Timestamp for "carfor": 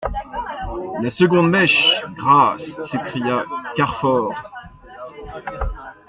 3.75-4.33